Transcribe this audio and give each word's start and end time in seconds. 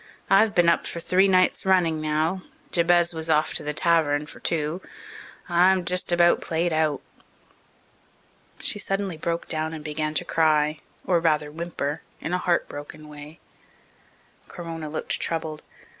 I've 0.31 0.55
been 0.55 0.67
up 0.67 0.87
for 0.87 0.99
three 0.99 1.27
nights 1.27 1.63
running 1.63 2.01
now. 2.01 2.41
Jabez 2.71 3.13
was 3.13 3.29
off 3.29 3.53
to 3.53 3.63
the 3.63 3.71
tavern 3.71 4.25
for 4.25 4.39
two. 4.39 4.81
I'm 5.47 5.85
just 5.85 6.11
about 6.11 6.41
played 6.41 6.73
out." 6.73 7.01
She 8.59 8.79
suddenly 8.79 9.15
broke 9.15 9.47
down 9.47 9.73
and 9.73 9.83
began 9.83 10.15
to 10.15 10.25
cry, 10.25 10.79
or 11.05 11.19
rather 11.19 11.51
whimper, 11.51 12.01
in 12.19 12.33
a 12.33 12.39
heart 12.39 12.67
broken 12.67 13.09
way. 13.09 13.39
Corona 14.47 14.89
looked 14.89 15.19
troubled. 15.19 15.61